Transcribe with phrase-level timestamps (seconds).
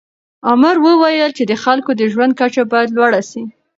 [0.51, 3.43] امر وویل چې د خلکو د ژوند کچه باید لوړه سي.